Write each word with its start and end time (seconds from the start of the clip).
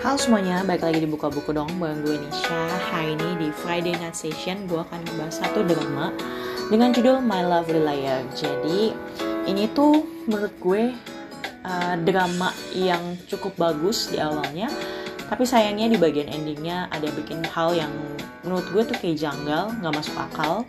Halo 0.00 0.16
semuanya, 0.16 0.64
balik 0.64 0.80
lagi 0.80 1.04
di 1.04 1.08
Buka 1.12 1.28
Buku 1.28 1.52
dong 1.52 1.76
Bareng 1.76 2.00
gue 2.00 2.16
Nisha. 2.16 2.72
Hari 2.88 3.20
ini 3.20 3.36
di 3.36 3.48
Friday 3.52 3.92
Night 4.00 4.16
Session 4.16 4.64
Gue 4.64 4.80
akan 4.80 4.96
membahas 5.12 5.44
satu 5.44 5.60
drama 5.60 6.16
Dengan 6.72 6.88
judul 6.96 7.20
My 7.20 7.44
Lovely 7.44 7.84
Liar. 7.84 8.24
Jadi 8.32 8.96
ini 9.44 9.68
tuh 9.76 10.00
menurut 10.24 10.56
gue 10.56 10.96
uh, 11.68 11.94
Drama 12.00 12.48
yang 12.72 13.20
cukup 13.28 13.60
bagus 13.60 14.08
di 14.08 14.16
awalnya 14.16 14.72
Tapi 15.28 15.44
sayangnya 15.44 15.92
di 15.92 16.00
bagian 16.00 16.32
endingnya 16.32 16.88
Ada 16.88 17.12
bikin 17.20 17.44
hal 17.52 17.76
yang 17.76 17.92
menurut 18.40 18.64
gue 18.72 18.82
tuh 18.88 18.96
kayak 18.96 19.20
janggal 19.20 19.68
Gak 19.84 19.94
masuk 20.00 20.16
akal. 20.16 20.64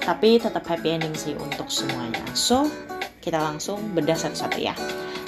Tapi 0.00 0.40
tetap 0.40 0.64
happy 0.64 0.96
ending 0.96 1.12
sih 1.12 1.36
untuk 1.36 1.68
semuanya. 1.68 2.24
So, 2.32 2.72
kita 3.20 3.36
langsung 3.36 3.92
bedah 3.92 4.16
satu-satu 4.16 4.56
ya. 4.56 4.72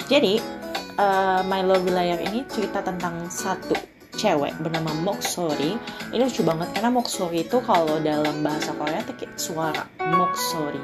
Jadi, 0.09 0.60
uh, 1.01 1.41
My 1.49 1.65
Love 1.65 1.89
Liar 1.89 2.21
ini 2.21 2.45
cerita 2.45 2.85
tentang 2.85 3.25
satu 3.27 3.73
cewek 4.13 4.53
bernama 4.61 4.93
Moksori. 5.01 5.73
Ini 6.13 6.21
lucu 6.21 6.45
banget 6.45 6.69
karena 6.77 6.93
Moksori 6.93 7.47
itu 7.47 7.57
kalau 7.65 7.97
dalam 8.03 8.45
bahasa 8.45 8.75
Korea 8.77 9.01
kayak 9.01 9.33
suara 9.39 9.83
Moksori, 9.97 10.83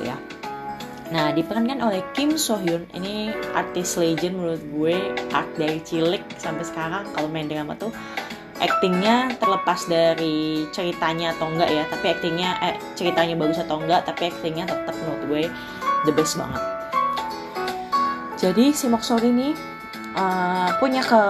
ya. 0.00 0.16
Nah, 1.12 1.30
diperankan 1.36 1.84
oleh 1.84 2.00
Kim 2.16 2.40
So 2.40 2.56
Hyun. 2.56 2.88
Ini 2.96 3.36
artis 3.52 4.00
legend 4.00 4.40
menurut 4.40 4.64
gue, 4.72 4.96
art 5.30 5.52
dari 5.60 5.78
cilik 5.84 6.24
sampai 6.40 6.64
sekarang 6.64 7.04
kalau 7.12 7.28
main 7.28 7.46
drama 7.46 7.76
tuh 7.76 7.92
actingnya 8.56 9.34
terlepas 9.36 9.84
dari 9.84 10.64
ceritanya 10.72 11.36
atau 11.36 11.52
enggak 11.52 11.68
ya, 11.68 11.84
tapi 11.90 12.06
actingnya 12.08 12.56
eh 12.64 12.74
ceritanya 12.96 13.36
bagus 13.36 13.60
atau 13.60 13.82
enggak, 13.82 14.08
tapi 14.08 14.32
actingnya 14.32 14.64
tetap 14.64 14.94
menurut 14.96 15.22
gue 15.28 15.42
the 16.08 16.12
best 16.16 16.40
banget. 16.40 16.73
Jadi 18.44 18.76
si 18.76 18.92
Moksori 18.92 19.32
ini 19.32 19.56
uh, 20.12 20.76
punya 20.76 21.00
ke 21.00 21.22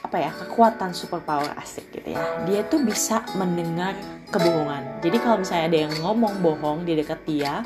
apa 0.00 0.16
ya 0.16 0.32
kekuatan 0.32 0.96
superpower 0.96 1.52
asik 1.60 1.92
gitu 1.92 2.16
ya. 2.16 2.40
Dia 2.48 2.64
tuh 2.64 2.80
bisa 2.80 3.20
mendengar 3.36 3.92
kebohongan. 4.32 5.04
Jadi 5.04 5.16
kalau 5.20 5.44
misalnya 5.44 5.64
ada 5.68 5.78
yang 5.84 5.92
ngomong 6.00 6.40
bohong 6.40 6.88
di 6.88 6.96
dekat 6.96 7.20
dia, 7.28 7.60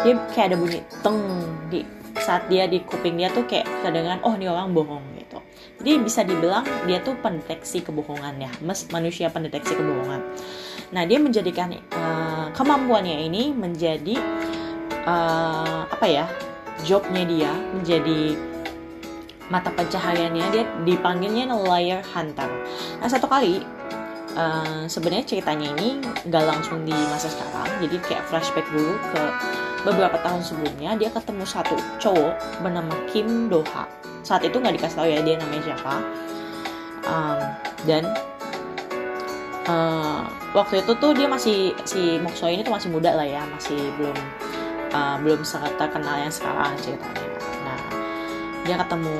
dia 0.00 0.14
kayak 0.32 0.54
ada 0.54 0.56
bunyi 0.56 0.80
teng 1.04 1.20
di 1.68 1.84
saat 2.16 2.48
dia 2.48 2.64
di 2.64 2.80
kuping 2.80 3.20
dia 3.20 3.28
tuh 3.28 3.44
kayak 3.44 3.68
kedengaran 3.84 4.24
oh 4.24 4.32
ini 4.40 4.48
orang 4.48 4.72
bohong 4.72 5.04
gitu. 5.20 5.44
Jadi 5.84 5.90
bisa 6.00 6.24
dibilang 6.24 6.64
dia 6.88 6.96
tuh 7.04 7.12
pendeteksi 7.20 7.84
kebohongan 7.84 8.40
ya, 8.40 8.50
Mas, 8.64 8.88
manusia 8.88 9.28
pendeteksi 9.28 9.76
kebohongan. 9.76 10.24
Nah 10.96 11.02
dia 11.04 11.20
menjadikan 11.20 11.76
uh, 11.92 12.48
kemampuannya 12.56 13.20
ini 13.28 13.52
menjadi 13.52 14.16
uh, 15.04 15.92
apa 15.92 16.06
ya 16.08 16.24
jobnya 16.80 17.22
dia 17.28 17.52
menjadi 17.76 18.36
mata 19.52 19.68
pencahariannya 19.68 20.46
dia 20.48 20.64
dipanggilnya 20.88 21.52
liar 21.52 22.00
hunter. 22.16 22.48
Nah 22.98 23.08
satu 23.08 23.28
kali 23.28 23.60
uh, 24.32 24.88
sebenarnya 24.88 25.28
ceritanya 25.28 25.76
ini 25.76 26.00
nggak 26.24 26.44
langsung 26.48 26.80
di 26.88 26.94
masa 27.12 27.28
sekarang, 27.28 27.68
jadi 27.84 27.96
kayak 28.00 28.24
flashback 28.32 28.64
dulu 28.72 28.96
ke 29.12 29.22
beberapa 29.82 30.14
tahun 30.22 30.40
sebelumnya 30.40 30.94
dia 30.96 31.10
ketemu 31.10 31.44
satu 31.44 31.74
cowok 31.98 32.62
bernama 32.62 32.94
Kim 33.10 33.50
Doha. 33.52 33.84
Saat 34.22 34.46
itu 34.46 34.56
nggak 34.56 34.78
dikasih 34.78 34.96
tahu 34.96 35.08
ya 35.10 35.20
dia 35.20 35.36
namanya 35.36 35.74
siapa. 35.74 35.94
Um, 37.02 37.40
dan 37.82 38.02
uh, 39.66 40.22
waktu 40.54 40.86
itu 40.86 40.94
tuh 40.96 41.10
dia 41.12 41.26
masih 41.26 41.74
si 41.82 42.22
Mokso 42.22 42.46
ini 42.46 42.62
tuh 42.62 42.70
masih 42.70 42.94
muda 42.94 43.10
lah 43.12 43.26
ya, 43.26 43.42
masih 43.50 43.76
belum 43.98 44.14
belum 44.92 45.42
sangat 45.42 45.74
terkenal 45.80 46.20
yang 46.20 46.32
sekarang 46.32 46.76
ceritanya. 46.80 47.28
Nah, 47.64 47.80
dia 48.62 48.76
ketemu 48.78 49.16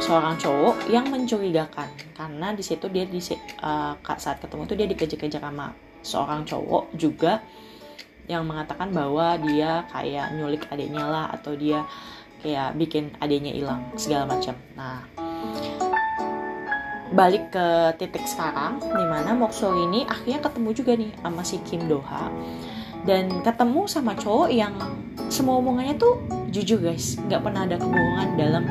seorang 0.00 0.34
cowok 0.40 0.76
yang 0.88 1.06
mencurigakan 1.12 1.88
karena 2.16 2.56
di 2.56 2.64
situ 2.64 2.88
dia 2.88 3.04
di 3.04 3.20
uh, 3.62 3.94
saat 4.16 4.40
ketemu 4.40 4.66
itu 4.66 4.74
dia 4.74 4.86
dikejar-kejar 4.88 5.42
sama 5.44 5.76
seorang 6.00 6.42
cowok 6.48 6.96
juga 6.96 7.44
yang 8.30 8.46
mengatakan 8.46 8.94
bahwa 8.94 9.36
dia 9.42 9.84
kayak 9.90 10.38
nyulik 10.38 10.62
adiknya 10.70 11.04
lah 11.04 11.26
atau 11.34 11.52
dia 11.58 11.82
kayak 12.40 12.78
bikin 12.78 13.12
adiknya 13.20 13.52
hilang 13.52 13.82
segala 13.98 14.38
macam. 14.38 14.56
Nah, 14.78 15.04
balik 17.10 17.50
ke 17.50 17.66
titik 17.98 18.22
sekarang 18.22 18.78
di 18.78 19.04
mana 19.04 19.34
Mokso 19.34 19.74
ini 19.74 20.06
akhirnya 20.06 20.38
ketemu 20.38 20.70
juga 20.70 20.92
nih 20.94 21.10
sama 21.18 21.42
si 21.42 21.58
Kim 21.66 21.90
Doha 21.90 22.30
dan 23.08 23.40
ketemu 23.40 23.88
sama 23.88 24.12
cowok 24.12 24.48
yang 24.52 24.74
semua 25.32 25.56
omongannya 25.62 25.96
tuh 25.96 26.20
jujur 26.52 26.82
guys. 26.82 27.16
Nggak 27.16 27.40
pernah 27.44 27.62
ada 27.64 27.76
kebohongan 27.80 28.28
dalam 28.36 28.64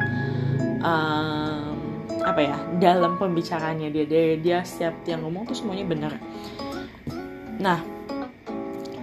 um, 0.84 1.73
apa 2.22 2.41
ya 2.44 2.57
dalam 2.78 3.18
pembicaraannya 3.18 3.89
dia. 3.89 4.06
Dia 4.06 4.23
dia 4.38 4.57
setiap 4.62 5.01
yang 5.09 5.25
ngomong 5.25 5.50
tuh 5.50 5.57
semuanya 5.57 5.85
benar. 5.88 6.13
Nah 7.57 7.81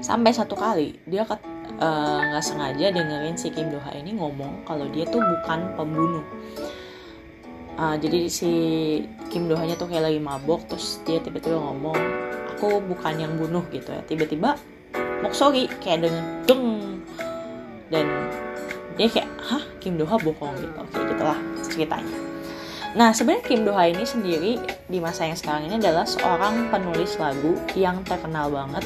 sampai 0.05 0.31
satu 0.31 0.55
kali 0.55 1.03
dia 1.09 1.27
nggak 1.27 1.43
uh, 1.83 2.45
sengaja 2.45 2.95
dengerin 2.95 3.35
si 3.35 3.51
Kim 3.51 3.75
Doha 3.75 3.91
ini 3.99 4.15
ngomong 4.15 4.63
kalau 4.63 4.87
dia 4.93 5.09
tuh 5.09 5.19
bukan 5.19 5.75
pembunuh. 5.75 6.25
Uh, 7.77 7.93
jadi 8.01 8.33
si 8.33 8.51
Kim 9.29 9.53
Dohanya 9.53 9.77
tuh 9.77 9.91
kayak 9.91 10.09
lagi 10.09 10.21
mabok 10.23 10.65
terus 10.65 11.05
dia 11.05 11.21
tiba-tiba 11.21 11.61
ngomong 11.61 11.99
aku 12.57 12.81
bukan 12.81 13.21
yang 13.21 13.37
bunuh 13.37 13.67
gitu 13.69 13.93
ya. 13.93 14.01
Tiba-tiba 14.07 14.57
Moksori 15.25 15.67
kayak 15.83 16.07
dengan 16.07 16.25
deng 16.47 16.67
dan 17.91 18.07
dia 18.97 19.09
kayak 19.13 19.29
hah 19.43 19.65
Kim 19.79 20.01
Doha 20.01 20.17
bohong 20.19 20.57
gitu. 20.59 20.79
Oke 20.81 20.99
gitulah 21.05 21.39
ceritanya. 21.63 22.17
Nah 22.97 23.13
sebenarnya 23.13 23.45
Kim 23.45 23.63
Doha 23.69 23.93
ini 23.93 24.09
sendiri 24.09 24.57
di 24.89 24.99
masa 24.99 25.29
yang 25.29 25.37
sekarang 25.37 25.69
ini 25.69 25.77
adalah 25.77 26.09
seorang 26.09 26.73
penulis 26.73 27.21
lagu 27.21 27.61
yang 27.77 28.01
terkenal 28.09 28.49
banget 28.49 28.83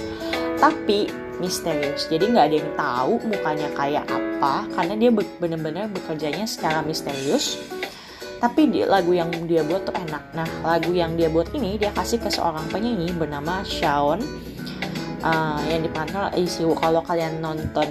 tapi 0.59 1.06
misterius. 1.38 2.10
Jadi 2.10 2.34
nggak 2.34 2.47
ada 2.50 2.56
yang 2.59 2.70
tahu 2.76 3.12
mukanya 3.25 3.69
kayak 3.78 4.04
apa 4.10 4.66
karena 4.76 4.94
dia 4.99 5.10
benar-benar 5.15 5.88
bekerjanya 5.88 6.44
secara 6.44 6.84
misterius. 6.84 7.56
Tapi 8.41 8.72
di 8.72 8.81
lagu 8.88 9.12
yang 9.12 9.28
dia 9.44 9.60
buat 9.60 9.84
tuh 9.84 9.94
enak. 9.94 10.32
Nah 10.32 10.49
lagu 10.65 10.91
yang 10.91 11.15
dia 11.15 11.28
buat 11.31 11.53
ini 11.54 11.78
dia 11.78 11.93
kasih 11.93 12.19
ke 12.19 12.32
seorang 12.32 12.66
penyanyi 12.72 13.12
bernama 13.15 13.62
Shawn 13.62 14.50
uh, 15.25 15.60
yang 15.69 15.84
oleh 15.84 16.44
ICU 16.44 16.72
kalau 16.76 17.00
kalian 17.04 17.41
nonton 17.41 17.88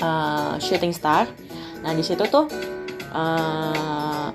uh, 0.00 0.54
Shooting 0.60 0.92
Star. 0.92 1.28
Nah 1.82 1.92
di 1.92 2.04
situ 2.04 2.22
tuh 2.28 2.46
uh, 3.12 4.28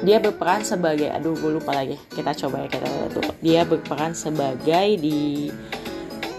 dia 0.00 0.16
berperan 0.16 0.64
sebagai 0.64 1.12
aduh 1.12 1.36
gue 1.36 1.60
lupa 1.60 1.76
lagi. 1.76 1.98
Kita 2.10 2.32
coba 2.46 2.64
ya 2.64 2.68
kita 2.70 2.88
tuh 3.12 3.26
dia 3.44 3.62
berperan 3.66 4.16
sebagai 4.16 4.86
di 4.98 5.50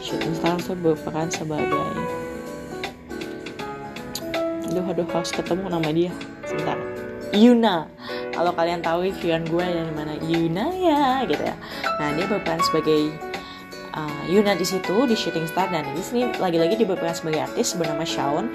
Shooting 0.02 0.34
Star 0.38 0.58
tuh 0.60 0.76
berperan 0.78 1.30
sebagai 1.30 1.92
aduh 4.72 4.88
aduh 4.88 5.08
harus 5.12 5.32
ketemu 5.36 5.68
nama 5.68 5.90
dia. 5.92 6.12
Sebentar. 6.48 6.80
Yuna. 7.32 7.88
Kalau 8.32 8.56
kalian 8.56 8.80
tahu 8.80 9.12
viewan 9.20 9.44
gue 9.44 9.66
dari 9.68 9.92
mana? 9.92 10.16
Yuna 10.24 10.66
ya 10.72 11.04
gitu 11.28 11.44
ya. 11.44 11.56
Nah 12.00 12.16
dia 12.16 12.26
berperan 12.28 12.64
sebagai 12.64 13.31
uh, 13.96 14.24
Yuna 14.28 14.56
di 14.56 14.66
situ 14.66 15.06
di 15.08 15.16
Shooting 15.16 15.48
Star 15.48 15.72
dan 15.72 15.88
di 15.92 16.04
sini 16.04 16.32
lagi-lagi 16.40 16.80
dia 16.80 16.88
berperan 16.88 17.16
sebagai 17.16 17.48
artis 17.52 17.76
bernama 17.76 18.04
Shawn 18.04 18.52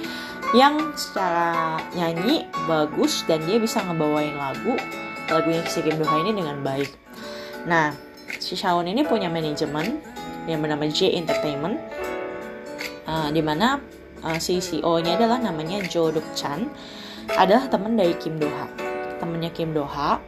yang 0.54 0.94
secara 0.94 1.80
nyanyi 1.92 2.46
bagus 2.70 3.26
dan 3.26 3.42
dia 3.44 3.58
bisa 3.60 3.82
ngebawain 3.82 4.36
lagu 4.36 4.78
lagunya 5.26 5.62
si 5.66 5.82
Kim 5.82 5.98
Doha 5.98 6.22
ini 6.22 6.38
dengan 6.38 6.62
baik. 6.62 6.90
Nah, 7.66 7.90
si 8.38 8.54
Shawn 8.54 8.86
ini 8.86 9.02
punya 9.02 9.26
manajemen 9.26 9.98
yang 10.46 10.62
bernama 10.62 10.86
J 10.86 11.18
Entertainment 11.18 11.82
uh, 13.10 13.28
di 13.34 13.42
mana 13.42 13.82
uh, 14.22 14.38
si 14.38 14.62
CEO-nya 14.62 15.18
adalah 15.18 15.42
namanya 15.42 15.82
Jo 15.86 16.14
Duk 16.14 16.24
Chan 16.38 16.70
adalah 17.34 17.66
teman 17.66 17.98
dari 17.98 18.14
Kim 18.16 18.38
Doha 18.38 18.70
temennya 19.18 19.50
Kim 19.50 19.74
Doha 19.74 20.22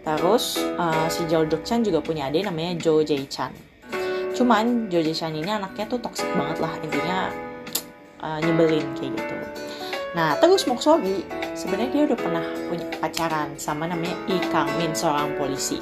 terus 0.00 0.56
uh, 0.80 1.04
si 1.12 1.28
Jo 1.28 1.44
Duk 1.44 1.60
Chan 1.60 1.84
juga 1.84 2.00
punya 2.00 2.32
adik 2.32 2.48
namanya 2.48 2.80
Jo 2.80 3.04
Jae 3.04 3.28
Chan 3.28 3.52
cuman 4.40 4.88
Jo 4.88 5.04
Jae 5.04 5.12
Chan 5.12 5.36
ini 5.36 5.52
anaknya 5.52 5.84
tuh 5.84 6.00
toxic 6.00 6.24
banget 6.32 6.64
lah 6.64 6.72
intinya 6.80 7.28
uh, 8.24 8.40
nyebelin 8.40 8.88
kayak 8.96 9.20
gitu. 9.20 9.36
Nah 10.16 10.40
terus 10.40 10.64
Moksogi 10.64 11.28
sebenarnya 11.52 11.90
dia 11.92 12.02
udah 12.08 12.18
pernah 12.18 12.44
punya 12.72 12.88
pacaran 12.96 13.52
sama 13.60 13.84
namanya 13.84 14.16
Lee 14.32 14.40
Kang 14.48 14.72
Min 14.80 14.96
seorang 14.96 15.36
polisi. 15.36 15.76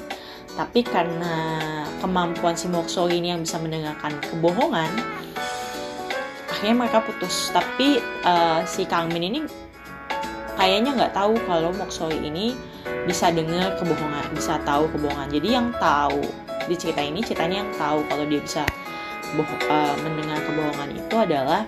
Tapi 0.59 0.83
karena 0.83 1.71
kemampuan 2.03 2.59
si 2.59 2.67
Moksogi 2.67 3.23
ini 3.23 3.31
yang 3.31 3.47
bisa 3.47 3.63
mendengarkan 3.63 4.19
kebohongan 4.27 4.91
akhirnya 6.51 6.75
mereka 6.75 6.99
putus. 7.07 7.55
Tapi 7.55 8.03
uh, 8.27 8.67
si 8.67 8.83
Kang 8.91 9.07
Min 9.15 9.23
ini 9.23 9.47
kayaknya 10.59 10.99
nggak 10.99 11.15
tahu 11.15 11.39
kalau 11.47 11.71
Moksoi 11.71 12.19
ini 12.19 12.59
bisa 13.07 13.31
dengar 13.31 13.79
kebohongan, 13.79 14.35
bisa 14.35 14.59
tahu 14.67 14.91
kebohongan. 14.91 15.31
Jadi 15.31 15.49
yang 15.55 15.71
tahu 15.79 16.48
di 16.69 16.77
cerita 16.77 17.01
ini 17.01 17.25
ceritanya 17.25 17.65
yang 17.65 17.71
tahu 17.75 18.05
kalau 18.07 18.25
dia 18.29 18.41
bisa 18.45 18.63
uh, 19.35 19.95
mendengar 20.05 20.39
kebohongan 20.45 20.91
itu 20.95 21.17
adalah 21.17 21.65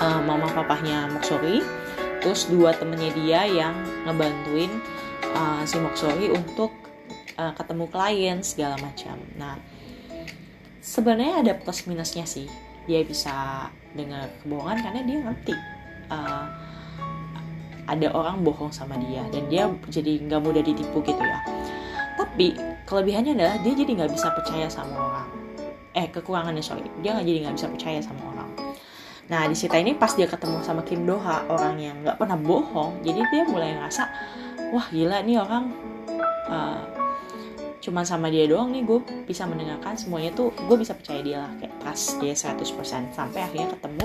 uh, 0.00 0.20
mama 0.20 0.48
papahnya 0.52 1.08
Moksori, 1.12 1.64
terus 2.20 2.48
dua 2.48 2.76
temennya 2.76 3.10
dia 3.16 3.40
yang 3.48 3.74
ngebantuin 4.04 4.70
uh, 5.32 5.64
si 5.64 5.80
Moksori 5.80 6.28
untuk 6.32 6.72
uh, 7.40 7.52
ketemu 7.56 7.84
klien 7.88 8.38
segala 8.44 8.76
macam. 8.80 9.16
Nah 9.36 9.56
sebenarnya 10.84 11.44
ada 11.44 11.52
plus 11.56 11.84
minusnya 11.88 12.24
sih. 12.28 12.48
Dia 12.88 13.04
bisa 13.04 13.68
dengar 13.96 14.32
kebohongan 14.42 14.78
karena 14.80 15.00
dia 15.04 15.18
ngerti 15.24 15.54
uh, 16.08 16.46
ada 17.90 18.08
orang 18.14 18.46
bohong 18.46 18.70
sama 18.70 18.94
dia 19.02 19.26
dan 19.34 19.50
dia 19.50 19.66
jadi 19.90 20.22
nggak 20.24 20.40
mudah 20.40 20.62
ditipu 20.62 21.02
gitu 21.02 21.20
ya. 21.20 21.40
Tapi 22.16 22.54
kelebihannya 22.90 23.38
adalah 23.38 23.56
dia 23.62 23.72
jadi 23.78 23.90
nggak 24.02 24.10
bisa 24.10 24.34
percaya 24.34 24.66
sama 24.66 24.94
orang. 24.98 25.28
Eh 25.94 26.10
kekurangannya 26.10 26.58
sorry. 26.58 26.82
Dia 26.98 27.14
nggak 27.14 27.26
jadi 27.30 27.38
nggak 27.46 27.54
bisa 27.54 27.68
percaya 27.70 27.98
sama 28.02 28.22
orang. 28.34 28.50
Nah 29.30 29.46
di 29.46 29.54
cerita 29.54 29.78
ini 29.78 29.94
pas 29.94 30.10
dia 30.18 30.26
ketemu 30.26 30.58
sama 30.66 30.82
Kim 30.82 31.06
Doha 31.06 31.46
orang 31.46 31.78
yang 31.78 32.02
nggak 32.02 32.18
pernah 32.18 32.34
bohong 32.34 32.98
jadi 33.06 33.22
dia 33.30 33.42
mulai 33.46 33.78
ngerasa 33.78 34.02
wah 34.74 34.86
gila 34.90 35.22
nih 35.22 35.38
orang 35.38 35.70
uh, 36.50 36.82
cuman 37.78 38.02
sama 38.02 38.26
dia 38.26 38.50
doang 38.50 38.74
nih 38.74 38.82
gue 38.82 38.98
bisa 39.24 39.46
mendengarkan 39.46 39.94
semuanya 39.94 40.34
tuh 40.34 40.50
gue 40.50 40.76
bisa 40.76 40.98
percaya 40.98 41.22
dia 41.22 41.46
lah. 41.46 41.52
Kayak 41.62 41.74
trust 41.78 42.18
dia 42.18 42.34
100% 42.34 43.14
sampai 43.14 43.40
akhirnya 43.46 43.70
ketemu 43.78 44.04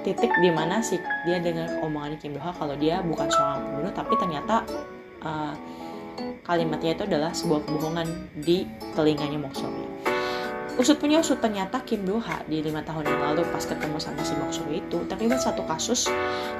titik 0.00 0.32
di 0.40 0.48
mana 0.48 0.80
sih 0.80 0.96
dia 1.28 1.36
dengar 1.44 1.68
omongan 1.84 2.16
Kim 2.16 2.32
Doha 2.32 2.56
kalau 2.56 2.72
dia 2.80 3.04
bukan 3.04 3.28
seorang 3.28 3.60
pembunuh 3.60 3.92
tapi 3.92 4.16
ternyata 4.16 4.64
uh, 5.20 5.52
kalimatnya 6.44 6.96
itu 6.96 7.02
adalah 7.06 7.30
sebuah 7.30 7.66
kebohongan 7.66 8.08
di 8.40 8.66
telinganya 8.96 9.38
Moksori. 9.38 9.86
Usut 10.80 10.96
punya 10.96 11.20
usut 11.20 11.44
ternyata 11.44 11.84
Kim 11.84 12.08
Doha 12.08 12.40
di 12.48 12.64
lima 12.64 12.80
tahun 12.80 13.04
yang 13.04 13.20
lalu 13.20 13.44
pas 13.52 13.60
ketemu 13.60 14.00
sama 14.00 14.24
si 14.24 14.32
Moksuri 14.32 14.80
itu 14.80 15.04
terlibat 15.12 15.44
satu 15.44 15.60
kasus 15.68 16.08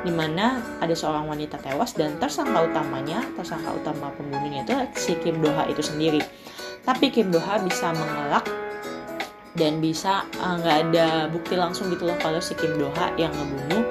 di 0.05 0.13
mana 0.13 0.61
ada 0.83 0.93
seorang 0.93 1.25
wanita 1.25 1.57
tewas 1.57 1.97
dan 1.97 2.21
tersangka 2.21 2.69
utamanya, 2.69 3.25
tersangka 3.33 3.73
utama 3.73 4.13
pembunuhnya 4.21 4.69
itu 4.69 4.77
si 4.93 5.17
Kim 5.25 5.41
Doha 5.41 5.65
itu 5.73 5.81
sendiri. 5.81 6.21
Tapi 6.85 7.09
Kim 7.09 7.33
Doha 7.33 7.65
bisa 7.65 7.97
mengelak 7.97 8.45
dan 9.57 9.81
bisa 9.81 10.29
eh, 10.37 10.55
nggak 10.59 10.77
uh, 10.77 10.83
ada 10.91 11.07
bukti 11.33 11.55
langsung 11.59 11.89
gitu 11.89 12.07
loh 12.07 12.19
kalau 12.21 12.39
si 12.45 12.53
Kim 12.61 12.77
Doha 12.77 13.17
yang 13.17 13.33
ngebunuh 13.35 13.89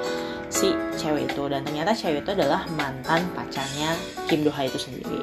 si 0.50 0.74
cewek 0.98 1.30
itu 1.30 1.44
dan 1.45 1.62
ternyata 1.65 1.94
cewek 1.94 2.25
itu 2.25 2.31
adalah 2.38 2.69
mantan 2.77 3.25
pacarnya 3.33 3.94
Kim 4.30 4.45
Doha 4.45 4.65
itu 4.65 4.77
sendiri 4.77 5.22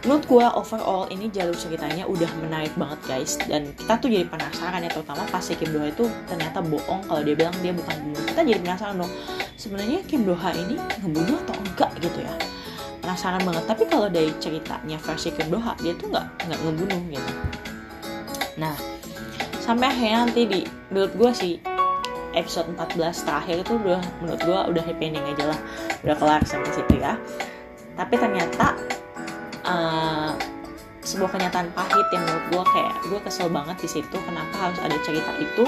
menurut 0.00 0.24
gue 0.24 0.46
overall 0.56 1.04
ini 1.12 1.28
jalur 1.28 1.52
ceritanya 1.52 2.08
udah 2.08 2.28
menarik 2.40 2.72
banget 2.76 3.00
guys. 3.04 3.36
Dan 3.44 3.76
kita 3.76 4.00
tuh 4.00 4.08
jadi 4.08 4.24
penasaran 4.24 4.80
ya 4.80 4.90
terutama 4.92 5.28
pas 5.28 5.44
si 5.44 5.52
Kim 5.56 5.76
Doha 5.76 5.92
itu 5.92 6.08
ternyata 6.24 6.64
bohong 6.64 7.04
kalau 7.04 7.20
dia 7.20 7.36
bilang 7.36 7.52
dia 7.60 7.72
bukan 7.76 7.94
pembunuh. 8.00 8.24
Kita 8.24 8.40
jadi 8.40 8.60
penasaran 8.64 8.96
dong 8.96 9.12
sebenarnya 9.60 10.00
Kim 10.08 10.24
Doha 10.24 10.50
ini 10.56 10.80
ngebunuh 11.04 11.36
atau 11.44 11.54
enggak 11.60 11.90
gitu 12.00 12.18
ya? 12.24 12.34
Penasaran 13.04 13.42
banget. 13.44 13.64
Tapi 13.68 13.82
kalau 13.92 14.08
dari 14.08 14.32
ceritanya 14.40 14.96
versi 14.96 15.28
Kim 15.36 15.48
Doha 15.52 15.76
dia 15.84 15.92
tuh 15.92 16.08
nggak 16.08 16.26
nggak 16.48 16.58
ngebunuh 16.64 17.00
gitu. 17.12 17.32
Nah 18.56 18.76
sampai 19.60 19.92
akhirnya 19.92 20.18
nanti 20.24 20.42
di 20.48 20.60
menurut 20.88 21.12
gue 21.12 21.30
sih 21.36 21.54
episode 22.32 22.72
14 22.72 23.26
terakhir 23.26 23.56
itu 23.68 23.74
udah 23.76 24.00
menurut 24.24 24.40
gue 24.40 24.58
udah 24.72 24.82
happy 24.82 25.12
ending 25.12 25.26
aja 25.28 25.44
lah. 25.52 25.58
Udah 26.08 26.16
kelar 26.16 26.40
sampai 26.48 26.72
situ 26.72 26.96
ya. 26.96 27.20
Tapi 28.00 28.16
ternyata 28.16 28.80
uh, 29.70 30.34
sebuah 31.00 31.30
kenyataan 31.32 31.72
pahit 31.72 32.06
yang 32.12 32.22
menurut 32.26 32.44
gue 32.52 32.64
kayak 32.76 32.94
gue 33.08 33.20
kesel 33.24 33.48
banget 33.48 33.76
di 33.80 33.88
situ 33.88 34.16
kenapa 34.20 34.54
harus 34.58 34.78
ada 34.82 34.96
cerita 35.06 35.32
itu. 35.38 35.64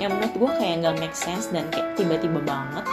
Yang 0.00 0.10
menurut 0.16 0.34
gue 0.34 0.50
kayak 0.58 0.74
nggak 0.82 0.96
make 0.98 1.16
sense 1.16 1.52
dan 1.52 1.68
kayak 1.68 1.94
tiba-tiba 1.94 2.40
banget. 2.42 2.84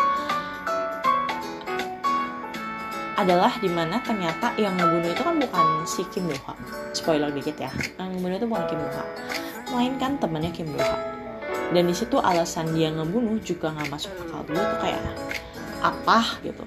Adalah 3.20 3.52
di 3.60 3.68
mana 3.68 4.00
ternyata 4.00 4.56
yang 4.56 4.80
ngebunuh 4.80 5.12
itu 5.12 5.24
kan 5.24 5.36
bukan 5.36 5.66
si 5.84 6.08
Kim 6.08 6.32
Doha 6.32 6.56
spoiler 6.96 7.32
dikit 7.32 7.56
ya. 7.60 7.72
Yang 8.00 8.08
ngebunuh 8.16 8.36
itu 8.38 8.48
bukan 8.48 8.66
Kim 8.68 8.80
Doha 8.80 9.04
melainkan 9.70 10.12
temannya 10.18 10.52
Kim 10.54 10.70
Doha 10.74 10.98
dan 11.70 11.86
di 11.86 11.94
situ 11.94 12.18
alasan 12.18 12.74
dia 12.74 12.90
ngebunuh 12.90 13.38
juga 13.46 13.70
nggak 13.70 13.90
masuk 13.94 14.10
akal 14.26 14.42
gue 14.50 14.58
tuh 14.58 14.80
kayak 14.82 15.02
apa 15.84 16.20
gitu. 16.42 16.64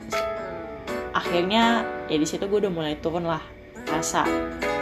Akhirnya 1.12 1.86
ya 2.06 2.16
di 2.18 2.26
situ 2.26 2.44
gue 2.46 2.58
udah 2.62 2.72
mulai 2.72 2.94
turun 2.98 3.26
lah 3.26 3.42
rasa 4.02 4.26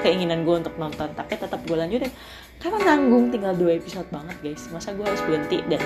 keinginan 0.00 0.48
gue 0.48 0.64
untuk 0.64 0.74
nonton. 0.80 1.12
Tapi 1.12 1.36
tetap 1.36 1.60
gue 1.68 1.76
lanjutin. 1.76 2.08
Karena 2.56 2.96
nanggung 2.96 3.28
tinggal 3.28 3.52
dua 3.52 3.76
episode 3.76 4.08
banget 4.08 4.36
guys. 4.40 4.64
Masa 4.72 4.96
gue 4.96 5.04
harus 5.04 5.20
berhenti? 5.28 5.60
Dan 5.68 5.84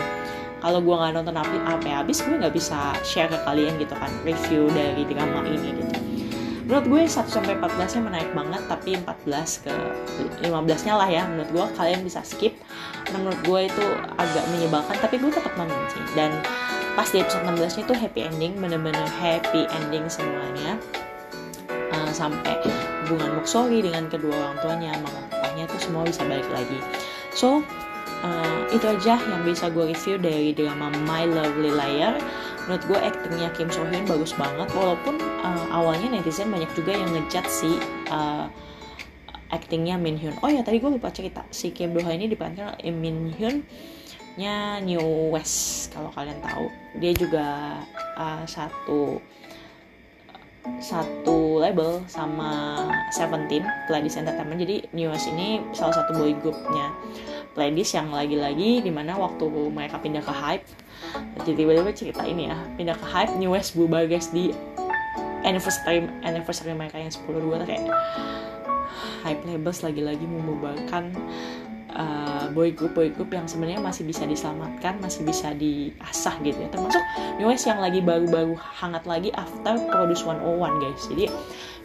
kalau 0.63 0.79
gue 0.79 0.95
nggak 0.95 1.13
nonton 1.19 1.35
apa 1.35 1.55
apa 1.67 2.07
habis 2.07 2.23
gue 2.23 2.39
nggak 2.39 2.55
bisa 2.55 2.95
share 3.05 3.29
ke 3.29 3.37
kalian 3.45 3.77
gitu 3.77 3.93
kan 3.93 4.09
review 4.23 4.71
dari 4.71 5.03
drama 5.05 5.43
ini 5.45 5.77
gitu. 5.83 5.95
Menurut 6.65 6.87
gue 6.89 7.03
1 7.05 7.29
sampai 7.29 7.61
14 7.61 7.77
nya 7.77 8.01
menarik 8.09 8.31
banget 8.33 8.63
tapi 8.73 8.97
14 8.97 9.69
ke 9.69 9.75
15 10.49 10.87
nya 10.89 10.95
lah 10.97 11.09
ya. 11.11 11.29
Menurut 11.29 11.51
gue 11.53 11.67
kalian 11.77 12.01
bisa 12.01 12.25
skip. 12.25 12.57
Menurut 13.13 13.37
gue 13.45 13.61
itu 13.69 13.87
agak 14.17 14.45
menyebalkan 14.57 14.97
tapi 14.97 15.21
gue 15.21 15.29
tetap 15.29 15.53
nonton 15.61 15.77
sih. 15.93 16.01
Dan 16.17 16.33
pas 16.97 17.11
di 17.11 17.21
episode 17.21 17.45
16 17.45 17.61
nya 17.61 17.83
itu 17.85 17.95
happy 17.95 18.21
ending 18.25 18.53
bener-bener 18.57 19.07
happy 19.21 19.67
ending 19.67 20.07
semuanya 20.07 20.79
sampai 22.15 22.57
hubungan 23.05 23.37
Moksori 23.37 23.85
dengan 23.85 24.09
kedua 24.09 24.33
orang 24.33 24.59
tuanya 24.63 24.91
mama 25.03 25.21
papanya 25.29 25.67
itu 25.69 25.77
semua 25.83 26.07
bisa 26.07 26.23
balik 26.25 26.49
lagi. 26.49 26.79
So 27.35 27.61
uh, 28.25 28.61
itu 28.73 28.87
aja 28.87 29.19
yang 29.19 29.43
bisa 29.45 29.69
gue 29.69 29.93
review 29.93 30.17
dari 30.17 30.57
drama 30.57 30.89
My 31.05 31.29
Lovely 31.29 31.75
Liar. 31.75 32.17
Menurut 32.65 32.85
gue 32.89 32.97
aktingnya 32.97 33.53
Kim 33.53 33.69
So 33.69 33.85
Hyun 33.85 34.09
bagus 34.09 34.33
banget 34.33 34.73
walaupun 34.73 35.21
uh, 35.45 35.67
awalnya 35.69 36.17
netizen 36.17 36.49
banyak 36.49 36.71
juga 36.73 36.97
yang 36.97 37.13
ngejat 37.13 37.45
si 37.45 37.77
uh, 38.09 38.49
aktingnya 39.53 40.01
Min 40.01 40.17
Hyun. 40.17 40.33
Oh 40.41 40.49
ya 40.49 40.65
tadi 40.65 40.81
gue 40.81 40.89
lupa 40.89 41.13
cerita 41.13 41.45
si 41.53 41.77
Kim 41.77 41.93
Doha 41.93 42.17
ini 42.17 42.25
diperankan 42.33 42.81
oleh 42.81 42.95
Min 42.95 43.37
Hyun 43.37 43.61
nya 44.35 44.83
New 44.83 45.31
West 45.31 45.93
kalau 45.93 46.09
kalian 46.11 46.41
tahu. 46.41 46.67
Dia 46.99 47.13
juga 47.13 47.79
uh, 48.17 48.43
satu 48.49 49.21
satu 50.81 51.61
label 51.61 52.01
sama 52.09 52.81
Seventeen 53.13 53.65
Pledis 53.87 54.17
Entertainment. 54.17 54.61
Jadi 54.61 54.89
New 54.97 55.13
West 55.13 55.29
ini 55.29 55.61
salah 55.77 55.97
satu 55.97 56.17
boy 56.17 56.33
groupnya. 56.41 56.93
Pledis 57.55 57.95
yang 57.95 58.11
lagi-lagi 58.11 58.83
di 58.83 58.91
mana 58.91 59.15
waktu 59.15 59.47
mereka 59.71 60.03
pindah 60.03 60.25
ke 60.27 60.35
Hype 60.35 60.67
jadi 61.45 61.53
tiba-tiba 61.55 61.91
cerita 61.93 62.23
ini 62.25 62.51
ya 62.51 62.57
pindah 62.79 62.97
ke 62.97 63.07
Hype 63.07 63.35
New 63.39 63.53
West 63.53 63.77
bubar 63.77 64.07
guys 64.09 64.31
di 64.33 64.51
anniversary 65.45 66.09
anniversary 66.25 66.73
mereka 66.73 66.97
yang 66.99 67.13
10 67.13 67.45
dua 67.45 67.63
kayak 67.67 67.85
Hype 69.25 69.45
Labels 69.49 69.81
lagi-lagi 69.81 70.25
membubarkan 70.25 71.13
boy 72.55 72.71
group 72.71 72.95
boy 72.95 73.11
group 73.11 73.35
yang 73.35 73.45
sebenarnya 73.51 73.83
masih 73.83 74.07
bisa 74.07 74.23
diselamatkan 74.25 75.03
masih 75.03 75.27
bisa 75.27 75.51
diasah 75.53 76.39
gitu 76.47 76.57
ya. 76.57 76.71
Termasuk 76.71 77.03
Newest 77.43 77.67
yang 77.67 77.83
lagi 77.83 77.99
baru-baru 77.99 78.55
hangat 78.55 79.05
lagi 79.05 79.35
after 79.35 79.75
Produce 79.91 80.23
101 80.23 80.81
guys. 80.81 81.03
Jadi 81.11 81.27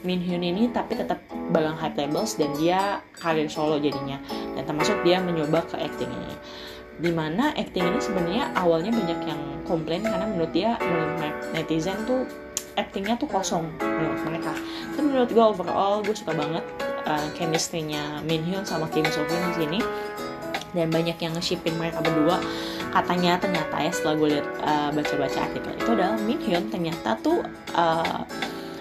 Min 0.06 0.24
Hyun 0.24 0.46
ini 0.46 0.72
tapi 0.72 0.96
tetap 0.96 1.20
bagang 1.52 1.76
hype 1.76 1.98
labels 2.00 2.40
dan 2.40 2.54
dia 2.56 3.04
karir 3.18 3.50
solo 3.52 3.82
jadinya. 3.82 4.22
Dan 4.56 4.64
termasuk 4.64 5.02
dia 5.02 5.20
mencoba 5.20 5.66
ke 5.66 5.76
acting 5.76 6.08
ini. 6.08 6.36
Di 7.00 7.12
mana 7.12 7.52
acting 7.58 7.84
ini 7.84 8.00
sebenarnya 8.00 8.54
awalnya 8.56 8.94
banyak 8.94 9.20
yang 9.28 9.42
komplain 9.66 10.06
karena 10.06 10.30
menurut 10.30 10.52
dia 10.56 10.78
menurut 10.80 11.34
netizen 11.52 11.98
tuh 12.08 12.24
actingnya 12.80 13.20
tuh 13.20 13.28
kosong 13.28 13.68
menurut 13.82 14.22
mereka. 14.24 14.56
Tapi 14.96 15.04
menurut 15.04 15.30
gue 15.34 15.44
overall 15.44 16.00
gue 16.00 16.16
suka 16.16 16.32
banget 16.32 16.64
uh, 17.10 17.28
chemistry-nya 17.36 18.24
Min 18.24 18.46
Hyun 18.46 18.64
sama 18.64 18.88
Kim 18.94 19.04
So 19.10 19.26
Hyun 19.28 19.44
di 19.52 19.56
sini 19.66 19.80
dan 20.74 20.88
banyak 20.90 21.18
yang 21.20 21.34
nge-shipin 21.36 21.76
mereka 21.78 22.02
berdua. 22.04 22.42
Katanya 22.90 23.38
ternyata 23.38 23.76
ya 23.78 23.92
setelah 23.94 24.16
gue 24.18 24.30
lihat 24.38 24.48
uh, 24.66 24.90
baca-baca 24.90 25.40
artikel 25.46 25.72
itu 25.78 25.90
adalah 25.94 26.18
Min 26.26 26.40
Hyun 26.42 26.66
ternyata 26.74 27.18
tuh 27.22 27.46
uh, 27.78 28.26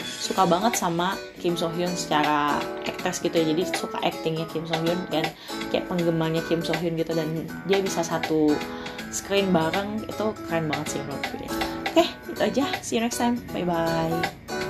suka 0.05 0.45
banget 0.49 0.77
sama 0.77 1.17
Kim 1.41 1.55
So 1.57 1.69
Hyun 1.73 1.93
secara 1.93 2.59
actress 2.89 3.21
gitu 3.21 3.37
ya. 3.37 3.53
Jadi 3.53 3.63
suka 3.73 4.01
actingnya 4.01 4.49
Kim 4.49 4.65
So 4.65 4.77
Hyun 4.81 4.99
dan 5.13 5.29
kayak 5.69 5.89
penggemarnya 5.89 6.41
Kim 6.49 6.65
So 6.65 6.73
Hyun 6.77 6.97
gitu. 6.97 7.13
Dan 7.13 7.45
dia 7.69 7.79
bisa 7.85 8.01
satu 8.01 8.57
screen 9.13 9.53
bareng. 9.53 10.09
Itu 10.09 10.33
keren 10.49 10.69
banget 10.69 10.97
sih 10.97 11.01
menurut 11.05 11.25
gue 11.33 11.49
oke 11.99 12.05
itu 12.33 12.43
aja. 12.43 12.65
See 12.81 12.97
you 12.97 13.03
next 13.03 13.19
time. 13.19 13.41
Bye 13.53 13.67
bye 13.67 14.48